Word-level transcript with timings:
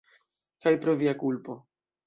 Kaj 0.65 0.73
pro 0.87 0.97
via 1.03 1.15
kulpo. 1.21 1.61